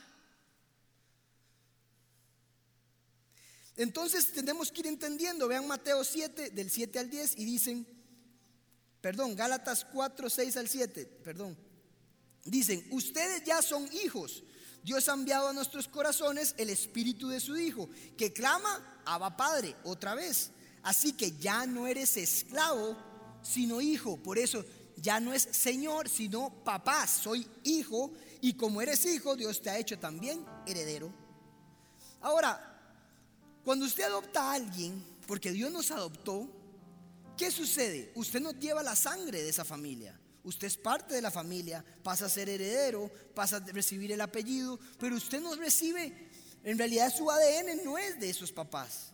[3.77, 5.47] Entonces tenemos que ir entendiendo.
[5.47, 7.96] Vean Mateo 7, del 7 al 10, y dicen,
[9.07, 11.57] perdón, Gálatas 4, 6 al 7, perdón.
[12.45, 14.43] Dicen, ustedes ya son hijos.
[14.83, 17.89] Dios ha enviado a nuestros corazones el espíritu de su Hijo,
[18.19, 20.51] que clama, Abba Padre, otra vez.
[20.83, 22.97] Así que ya no eres esclavo,
[23.45, 24.17] sino hijo.
[24.17, 24.65] Por eso
[24.97, 27.07] ya no es Señor, sino papá.
[27.07, 31.15] Soy hijo y como eres hijo, Dios te ha hecho también heredero.
[32.21, 32.61] Ahora,
[33.65, 36.56] cuando usted adopta a alguien, porque Dios nos adoptó,
[37.37, 38.13] ¿qué sucede?
[38.15, 40.19] Usted no lleva la sangre de esa familia.
[40.45, 44.79] Usted es parte de la familia, pasa a ser heredero, pasa a recibir el apellido,
[44.99, 46.31] pero usted no recibe,
[46.63, 49.13] en realidad su ADN no es de esos papás.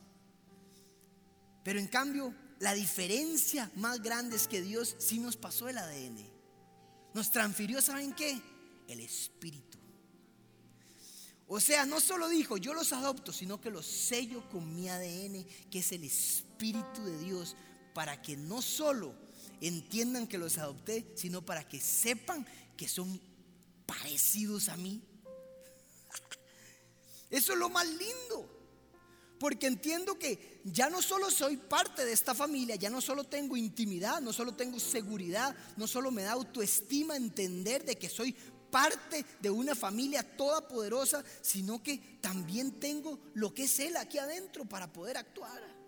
[1.64, 6.30] Pero en cambio, la diferencia más grande es que Dios sí nos pasó el ADN.
[7.14, 8.40] Nos transfirió, ¿saben qué?
[8.88, 9.78] El espíritu.
[11.46, 15.46] O sea, no solo dijo, yo los adopto, sino que los sello con mi ADN,
[15.70, 17.56] que es el espíritu de Dios,
[17.94, 19.14] para que no solo
[19.60, 23.20] entiendan que los adopté, sino para que sepan que son
[23.86, 25.02] parecidos a mí.
[27.30, 28.48] Eso es lo más lindo.
[29.38, 33.56] Porque entiendo que ya no solo soy parte de esta familia, ya no solo tengo
[33.56, 38.36] intimidad, no solo tengo seguridad, no solo me da autoestima entender de que soy
[38.70, 44.18] parte de una familia toda poderosa, sino que también tengo lo que es Él aquí
[44.18, 45.81] adentro para poder actuar.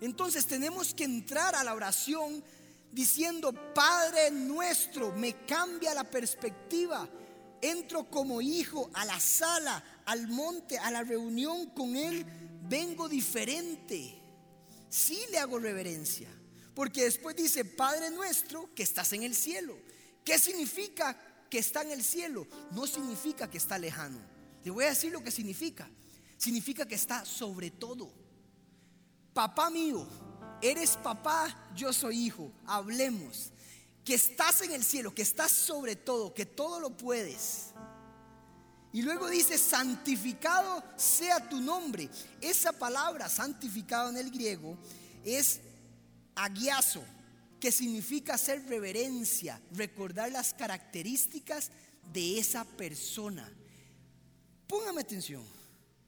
[0.00, 2.42] Entonces tenemos que entrar a la oración
[2.92, 7.08] diciendo, Padre nuestro, me cambia la perspectiva.
[7.60, 12.24] Entro como hijo a la sala, al monte, a la reunión con Él,
[12.68, 14.20] vengo diferente.
[14.88, 16.28] Sí le hago reverencia.
[16.74, 19.78] Porque después dice, Padre nuestro que estás en el cielo.
[20.24, 22.46] ¿Qué significa que está en el cielo?
[22.72, 24.18] No significa que está lejano.
[24.62, 25.88] Le voy a decir lo que significa.
[26.36, 28.12] Significa que está sobre todo.
[29.36, 30.08] Papá mío,
[30.62, 32.50] eres papá, yo soy hijo.
[32.64, 33.52] Hablemos.
[34.02, 37.66] Que estás en el cielo, que estás sobre todo, que todo lo puedes.
[38.94, 42.08] Y luego dice, santificado sea tu nombre.
[42.40, 44.78] Esa palabra, santificado en el griego,
[45.22, 45.60] es
[46.34, 47.04] aguiazo,
[47.60, 51.72] que significa hacer reverencia, recordar las características
[52.10, 53.52] de esa persona.
[54.66, 55.44] Póngame atención.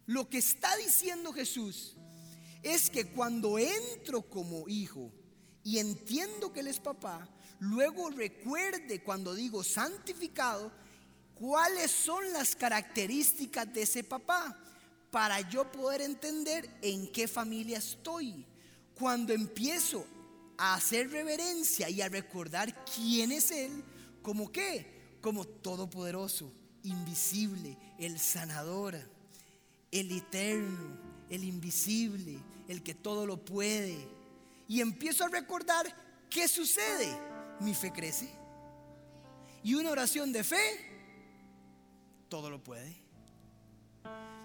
[0.06, 1.98] Lo que está diciendo Jesús
[2.62, 5.12] es que cuando entro como hijo
[5.62, 7.28] y entiendo que Él es papá,
[7.60, 10.72] luego recuerde cuando digo santificado,
[11.34, 14.58] cuáles son las características de ese papá
[15.10, 18.44] para yo poder entender en qué familia estoy.
[18.94, 20.04] Cuando empiezo
[20.56, 23.84] a hacer reverencia y a recordar quién es Él,
[24.22, 25.18] como qué?
[25.20, 28.98] Como todopoderoso, invisible, el sanador,
[29.90, 32.38] el eterno, el invisible,
[32.68, 33.96] el que todo lo puede.
[34.66, 35.86] Y empiezo a recordar
[36.28, 37.08] qué sucede.
[37.60, 38.28] Mi fe crece.
[39.62, 40.88] Y una oración de fe
[42.28, 42.94] todo lo puede.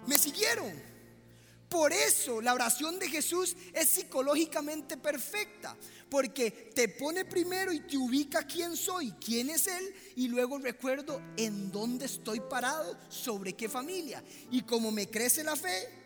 [0.06, 0.94] ¿Me siguieron?
[1.68, 5.76] Por eso la oración de Jesús es psicológicamente perfecta,
[6.08, 11.20] porque te pone primero y te ubica quién soy, quién es Él, y luego recuerdo
[11.36, 14.22] en dónde estoy parado, sobre qué familia.
[14.50, 16.03] Y como me crece la fe,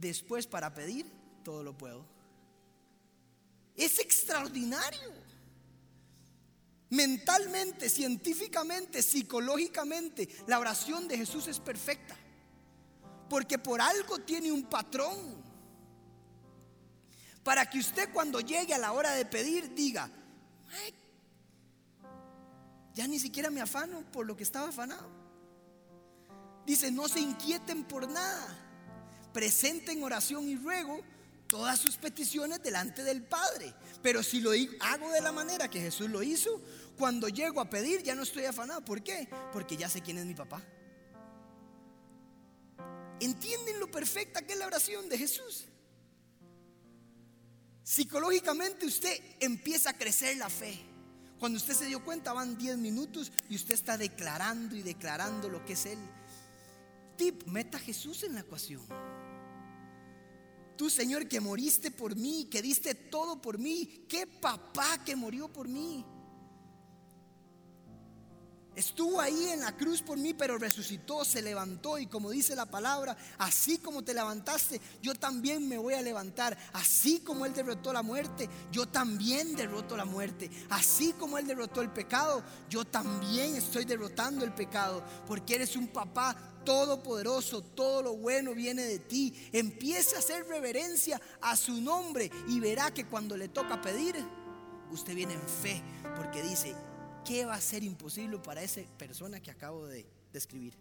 [0.00, 1.06] después para pedir,
[1.44, 2.06] todo lo puedo.
[3.76, 5.12] Es extraordinario
[6.90, 12.16] mentalmente, científicamente, psicológicamente, la oración de Jesús es perfecta.
[13.28, 15.40] Porque por algo tiene un patrón.
[17.44, 20.10] Para que usted cuando llegue a la hora de pedir diga,
[22.92, 25.08] ya ni siquiera me afano por lo que estaba afanado.
[26.66, 28.69] Dice, no se inquieten por nada.
[29.32, 31.00] Presenten oración y ruego
[31.46, 33.74] todas sus peticiones delante del Padre.
[34.02, 36.62] Pero si lo hago de la manera que Jesús lo hizo,
[36.96, 38.84] cuando llego a pedir ya no estoy afanado.
[38.84, 39.28] ¿Por qué?
[39.52, 40.62] Porque ya sé quién es mi papá.
[43.20, 45.66] ¿Entienden lo perfecta que es la oración de Jesús?
[47.82, 50.78] Psicológicamente usted empieza a crecer la fe.
[51.38, 55.64] Cuando usted se dio cuenta van 10 minutos y usted está declarando y declarando lo
[55.64, 55.98] que es Él.
[57.16, 58.86] Tip, meta a Jesús en la ecuación.
[60.80, 64.06] Tú, Señor, que moriste por mí, que diste todo por mí.
[64.08, 66.02] Qué papá que murió por mí.
[68.76, 72.66] Estuvo ahí en la cruz por mí, pero resucitó, se levantó y como dice la
[72.66, 76.56] palabra, así como te levantaste, yo también me voy a levantar.
[76.72, 80.50] Así como Él derrotó la muerte, yo también derroto la muerte.
[80.70, 85.88] Así como Él derrotó el pecado, yo también estoy derrotando el pecado, porque eres un
[85.88, 89.34] papá todopoderoso, todo lo bueno viene de ti.
[89.52, 94.14] Empiece a hacer reverencia a su nombre y verá que cuando le toca pedir,
[94.92, 95.82] usted viene en fe,
[96.16, 96.74] porque dice,
[97.30, 100.74] ¿qué va a ser imposible para esa persona que acabo de describir?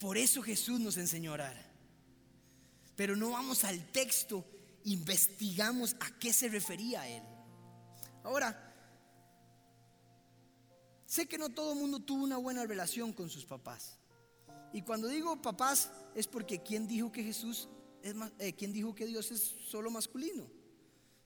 [0.00, 1.72] Por eso Jesús nos enseñó a orar.
[2.96, 4.44] Pero no vamos al texto,
[4.82, 7.22] investigamos a qué se refería él.
[8.24, 8.74] Ahora,
[11.06, 14.00] sé que no todo mundo tuvo una buena relación con sus papás.
[14.72, 17.68] Y cuando digo papás es porque ¿quién dijo que Jesús
[18.02, 20.55] es eh, ¿quién dijo que Dios es solo masculino?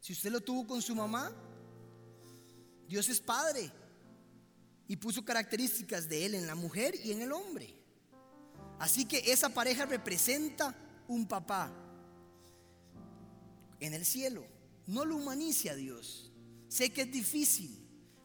[0.00, 1.30] Si usted lo tuvo con su mamá,
[2.88, 3.70] Dios es padre
[4.88, 7.76] y puso características de él en la mujer y en el hombre.
[8.78, 10.74] Así que esa pareja representa
[11.06, 11.70] un papá
[13.78, 14.44] en el cielo.
[14.86, 16.32] No lo humanice a Dios.
[16.68, 17.78] Sé que es difícil,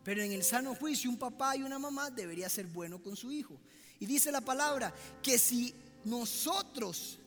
[0.03, 3.31] pero en el sano juicio un papá y una mamá debería ser bueno con su
[3.31, 3.59] hijo.
[3.99, 7.19] Y dice la palabra que si nosotros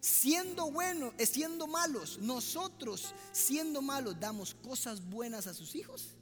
[0.00, 6.14] siendo buenos, eh, siendo malos, nosotros siendo malos damos cosas buenas a sus hijos,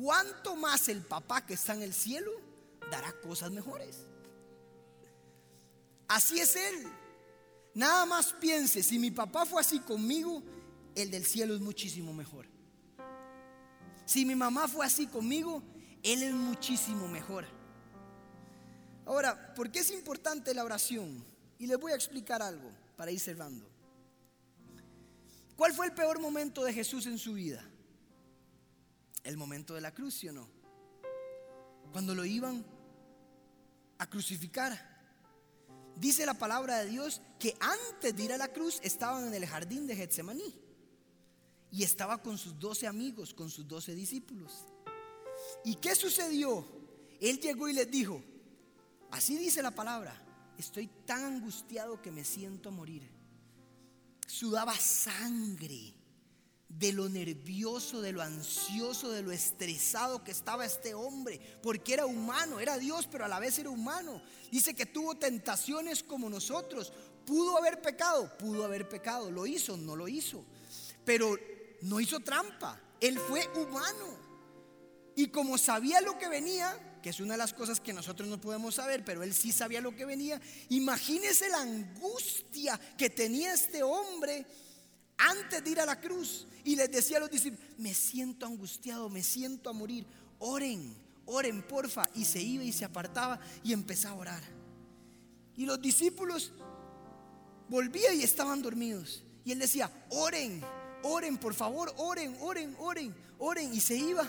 [0.00, 2.30] ¿cuánto más el papá que está en el cielo
[2.90, 3.98] dará cosas mejores?
[6.08, 6.86] Así es Él.
[7.74, 10.42] Nada más piense, si mi papá fue así conmigo,
[10.94, 12.46] el del cielo es muchísimo mejor.
[14.04, 15.62] Si mi mamá fue así conmigo,
[16.02, 17.46] Él es muchísimo mejor.
[19.06, 21.24] Ahora, ¿por qué es importante la oración?
[21.58, 23.68] Y les voy a explicar algo para ir cerrando.
[25.56, 27.64] ¿Cuál fue el peor momento de Jesús en su vida?
[29.22, 30.48] El momento de la cruz, ¿sí o no?
[31.92, 32.64] Cuando lo iban
[33.98, 34.90] a crucificar.
[35.96, 39.46] Dice la palabra de Dios que antes de ir a la cruz estaban en el
[39.46, 40.58] jardín de Getsemaní
[41.70, 44.64] y estaba con sus doce amigos, con sus doce discípulos.
[45.64, 46.66] ¿Y qué sucedió?
[47.20, 48.22] Él llegó y les dijo,
[49.10, 50.20] así dice la palabra,
[50.58, 53.10] estoy tan angustiado que me siento a morir.
[54.26, 55.94] Sudaba sangre
[56.68, 62.06] de lo nervioso, de lo ansioso, de lo estresado que estaba este hombre, porque era
[62.06, 64.22] humano, era Dios, pero a la vez era humano.
[64.50, 66.92] Dice que tuvo tentaciones como nosotros.
[67.26, 70.44] Pudo haber pecado, pudo haber pecado, lo hizo, no lo hizo,
[71.04, 71.36] pero
[71.82, 74.16] no hizo trampa, él fue humano.
[75.14, 78.40] Y como sabía lo que venía, que es una de las cosas que nosotros no
[78.40, 80.40] podemos saber, pero él sí sabía lo que venía.
[80.68, 84.46] Imagínese la angustia que tenía este hombre
[85.18, 86.46] antes de ir a la cruz.
[86.64, 90.06] Y les decía a los discípulos, me siento angustiado, me siento a morir.
[90.38, 92.08] Oren, oren, porfa.
[92.14, 94.42] Y se iba y se apartaba y empezaba a orar.
[95.56, 96.52] Y los discípulos
[97.68, 99.24] volvían y estaban dormidos.
[99.44, 100.62] Y él decía, oren,
[101.02, 103.74] oren, por favor, oren, oren, oren, oren.
[103.74, 104.24] Y se iba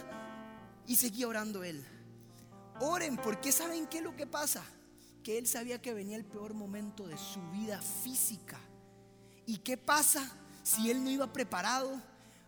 [0.88, 1.86] y seguía orando él.
[2.80, 4.64] Oren, porque saben qué es lo que pasa.
[5.24, 8.60] Que él sabía que venía el peor momento de su vida física.
[9.46, 10.30] ¿Y qué pasa
[10.64, 12.02] si él no iba preparado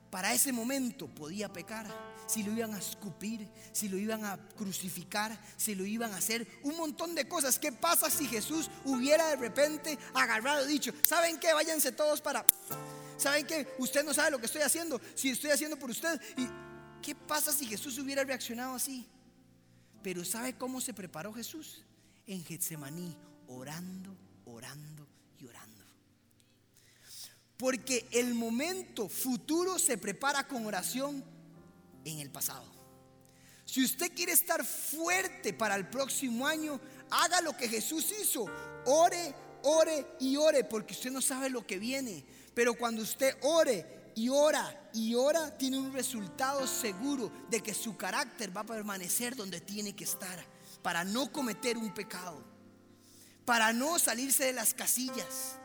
[0.10, 1.08] para ese momento?
[1.08, 1.88] Podía pecar.
[2.28, 6.48] Si lo iban a escupir, si lo iban a crucificar, si lo iban a hacer
[6.64, 7.60] un montón de cosas.
[7.60, 11.54] ¿Qué pasa si Jesús hubiera de repente agarrado y dicho, ¿saben qué?
[11.54, 12.46] Váyanse todos para...
[13.18, 13.74] ¿Saben qué?
[13.78, 15.00] Usted no sabe lo que estoy haciendo.
[15.14, 16.20] Si estoy haciendo por usted.
[16.36, 16.48] ¿Y
[17.02, 19.08] qué pasa si Jesús hubiera reaccionado así?
[20.06, 21.82] Pero ¿sabe cómo se preparó Jesús?
[22.28, 24.16] En Getsemaní, orando,
[24.46, 25.08] orando
[25.40, 25.84] y orando.
[27.58, 31.24] Porque el momento futuro se prepara con oración
[32.04, 32.72] en el pasado.
[33.66, 36.80] Si usted quiere estar fuerte para el próximo año,
[37.10, 38.46] haga lo que Jesús hizo.
[38.86, 39.34] Ore,
[39.64, 42.24] ore y ore, porque usted no sabe lo que viene.
[42.54, 47.98] Pero cuando usted ore y ora y ora, tiene un resultado seguro de que su
[47.98, 50.44] carácter va a permanecer donde tiene que estar
[50.82, 52.42] para no cometer un pecado,
[53.44, 55.58] para no salirse de las casillas.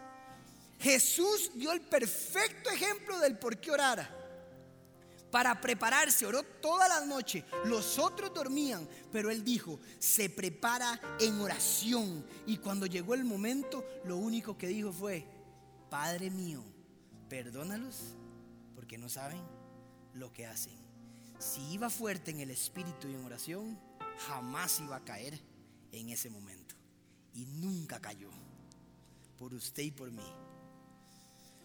[0.81, 4.19] Jesús dio el perfecto ejemplo del por qué orar.
[5.31, 7.45] Para prepararse, oró toda la noche.
[7.67, 12.27] Los otros dormían, pero él dijo, se prepara en oración.
[12.47, 15.25] Y cuando llegó el momento, lo único que dijo fue,
[15.89, 16.65] Padre mío,
[17.29, 18.17] perdónalos
[18.91, 19.41] que no saben
[20.15, 20.77] lo que hacen.
[21.39, 23.79] Si iba fuerte en el espíritu y en oración,
[24.27, 25.41] jamás iba a caer
[25.93, 26.75] en ese momento.
[27.33, 28.31] Y nunca cayó.
[29.39, 30.27] por usted y por mí.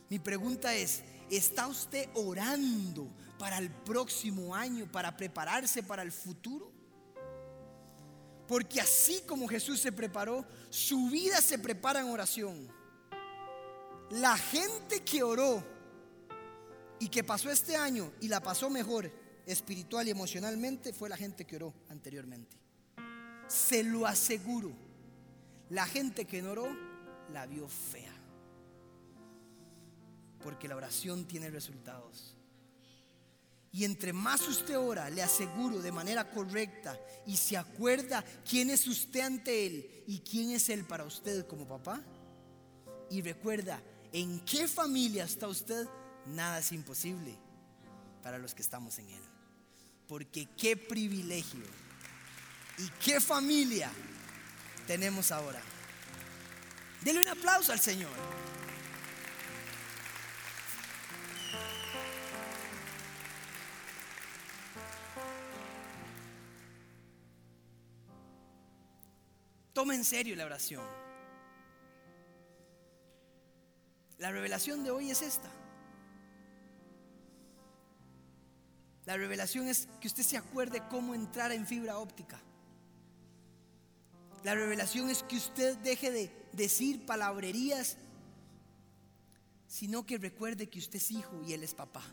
[0.07, 1.01] Mi pregunta es,
[1.32, 3.09] ¿está usted orando
[3.39, 6.71] para el próximo año, para prepararse para el futuro?
[8.47, 12.67] Porque así como Jesús se preparó, su vida se prepara en oración.
[14.11, 15.74] La gente que oró
[16.99, 19.11] y que pasó este año y la pasó mejor
[19.45, 22.57] espiritual y emocionalmente fue la gente que oró anteriormente.
[23.47, 24.71] Se lo aseguro.
[25.69, 26.67] La gente que no oró
[27.31, 28.13] la vio fea.
[30.41, 32.35] Porque la oración tiene resultados.
[33.71, 38.87] Y entre más usted ora, le aseguro de manera correcta y se acuerda quién es
[38.87, 42.01] usted ante Él y quién es Él para usted como papá.
[43.09, 43.83] Y recuerda
[44.13, 45.89] en qué familia está usted,
[46.28, 47.36] nada es imposible
[48.23, 49.23] para los que estamos en Él.
[50.07, 51.63] Porque qué privilegio
[52.78, 53.91] y qué familia
[54.88, 55.61] tenemos ahora.
[57.01, 58.11] Dele un aplauso al Señor.
[69.73, 70.84] Toma en serio la oración.
[74.17, 75.51] La revelación de hoy es esta.
[79.05, 82.41] La revelación es que usted se acuerde cómo entrar en fibra óptica.
[84.43, 87.97] La revelación es que usted deje de decir palabrerías,
[89.67, 92.03] sino que recuerde que usted es hijo y él es papá.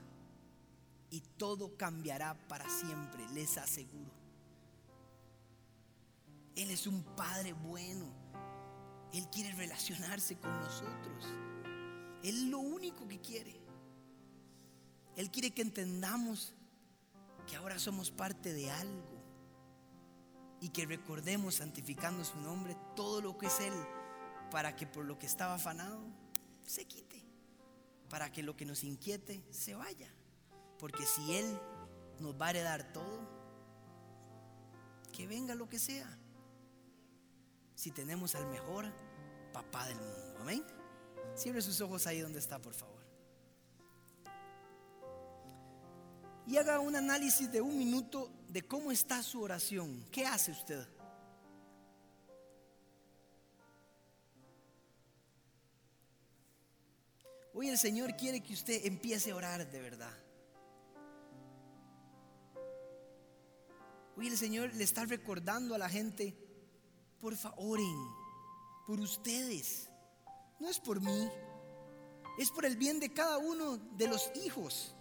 [1.11, 4.11] Y todo cambiará para siempre, les aseguro.
[6.57, 8.07] Él es un padre bueno.
[9.13, 11.27] Él quiere relacionarse con nosotros.
[12.23, 13.61] Él lo único que quiere.
[15.17, 16.55] Él quiere que entendamos
[17.53, 19.23] que ahora somos parte de algo
[20.63, 23.75] y que recordemos santificando su nombre todo lo que es Él
[24.51, 26.01] para que por lo que estaba afanado
[26.67, 27.23] se quite,
[28.09, 30.11] para que lo que nos inquiete se vaya.
[30.79, 31.61] Porque si Él
[32.21, 33.21] nos va a heredar todo,
[35.13, 36.09] que venga lo que sea,
[37.75, 38.87] si tenemos al mejor
[39.53, 40.39] papá del mundo.
[40.41, 40.65] Amén.
[41.37, 43.02] Cierre sus ojos ahí donde está, por favor.
[46.47, 50.05] Y haga un análisis de un minuto de cómo está su oración.
[50.11, 50.87] ¿Qué hace usted?
[57.55, 60.13] Hoy el Señor quiere que usted empiece a orar de verdad.
[64.17, 66.35] Hoy el Señor le está recordando a la gente,
[67.21, 67.79] por favor,
[68.87, 69.89] por ustedes.
[70.59, 71.29] No es por mí,
[72.39, 74.95] es por el bien de cada uno de los hijos.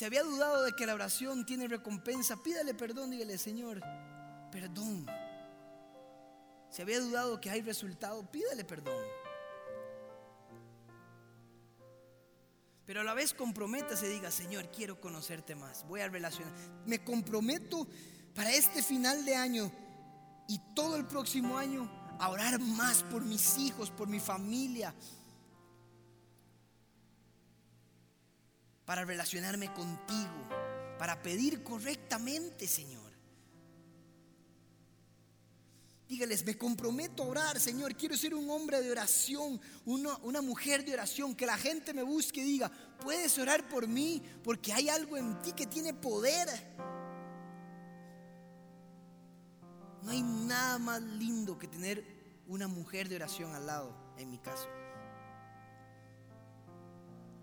[0.00, 3.82] Si había dudado de que la oración tiene recompensa, pídale perdón, dígale, Señor,
[4.50, 5.04] perdón.
[6.70, 9.04] Si había dudado que hay resultado, pídale perdón.
[12.86, 15.86] Pero a la vez comprométase, diga, Señor, quiero conocerte más.
[15.86, 16.54] Voy a relacionar.
[16.86, 17.86] Me comprometo
[18.34, 19.70] para este final de año
[20.48, 24.94] y todo el próximo año a orar más por mis hijos, por mi familia,
[28.90, 30.48] para relacionarme contigo,
[30.98, 33.12] para pedir correctamente, Señor.
[36.08, 37.94] Dígales, me comprometo a orar, Señor.
[37.94, 41.36] Quiero ser un hombre de oración, una, una, mujer de oración.
[41.36, 42.68] Que la gente me busque y diga,
[43.00, 46.48] puedes orar por mí porque hay algo en ti que tiene poder.
[50.02, 54.38] No hay nada más lindo que tener una mujer de oración al lado, en mi
[54.38, 54.66] caso.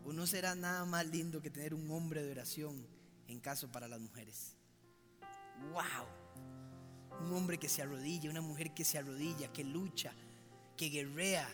[0.08, 2.88] ¿O no será nada más lindo que tener un hombre de oración
[3.28, 4.55] en caso para las mujeres?
[5.74, 7.26] ¡Wow!
[7.26, 10.14] Un hombre que se arrodilla, una mujer que se arrodilla, que lucha,
[10.78, 11.45] que guerrea,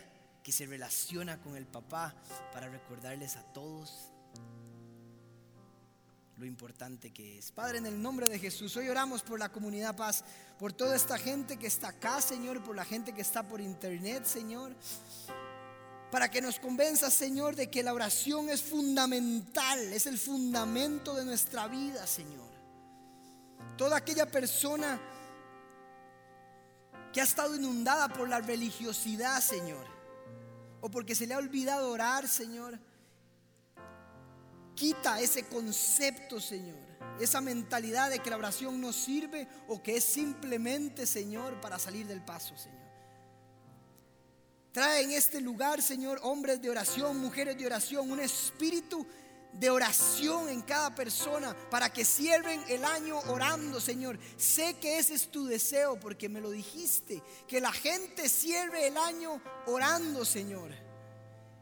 [0.44, 2.14] que se relaciona con el papá
[2.52, 4.12] para recordarles a todos
[6.36, 7.50] lo importante que es.
[7.50, 10.24] Padre, en el nombre de Jesús, hoy oramos por la comunidad paz,
[10.60, 14.24] por toda esta gente que está acá, Señor, por la gente que está por internet,
[14.26, 14.76] Señor
[16.14, 21.24] para que nos convenza, Señor, de que la oración es fundamental, es el fundamento de
[21.24, 22.48] nuestra vida, Señor.
[23.76, 25.00] Toda aquella persona
[27.12, 29.84] que ha estado inundada por la religiosidad, Señor,
[30.80, 32.78] o porque se le ha olvidado orar, Señor,
[34.76, 36.78] quita ese concepto, Señor,
[37.18, 42.06] esa mentalidad de que la oración no sirve o que es simplemente, Señor, para salir
[42.06, 42.83] del paso, Señor.
[44.74, 49.06] Trae en este lugar, Señor, hombres de oración, mujeres de oración, un espíritu
[49.52, 54.18] de oración en cada persona para que cierren el año orando, Señor.
[54.36, 58.96] Sé que ese es tu deseo porque me lo dijiste, que la gente cierre el
[58.96, 60.72] año orando, Señor.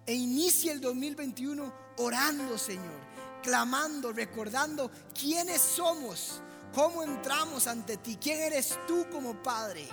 [0.06, 2.98] E inicie el 2021 orando, Señor,
[3.42, 6.40] clamando, recordando quiénes somos,
[6.74, 9.86] cómo entramos ante ti, quién eres tú como Padre.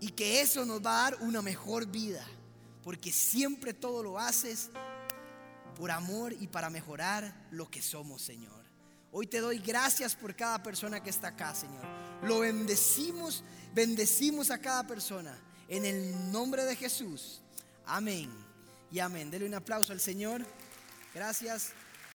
[0.00, 2.26] Y que eso nos va a dar una mejor vida,
[2.82, 4.70] porque siempre todo lo haces
[5.76, 8.60] por amor y para mejorar lo que somos, Señor.
[9.12, 11.84] Hoy te doy gracias por cada persona que está acá, Señor.
[12.22, 13.42] Lo bendecimos,
[13.74, 15.36] bendecimos a cada persona.
[15.68, 17.40] En el nombre de Jesús.
[17.86, 18.30] Amén.
[18.90, 19.30] Y amén.
[19.30, 20.44] Dele un aplauso al Señor.
[21.14, 21.72] Gracias.